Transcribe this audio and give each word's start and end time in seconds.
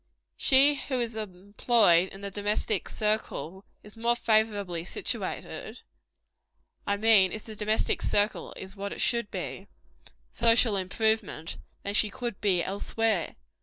She 0.35 0.73
who 0.87 0.99
is 0.99 1.15
employed 1.15 2.09
in 2.09 2.21
the 2.21 2.31
domestic 2.31 2.89
circle, 2.89 3.65
is 3.83 3.95
more 3.95 4.15
favorably 4.15 4.83
situated 4.83 5.81
I 6.87 6.97
mean, 6.97 7.31
if 7.31 7.43
the 7.43 7.55
domestic 7.55 8.01
circle 8.01 8.51
is 8.57 8.75
what 8.75 8.93
it 8.93 8.99
should 8.99 9.29
be 9.29 9.67
for 10.31 10.45
social 10.45 10.75
improvement, 10.75 11.57
than 11.83 11.93
she 11.93 12.09
could 12.09 12.41
be 12.41 12.63
elsewhere. 12.63 13.35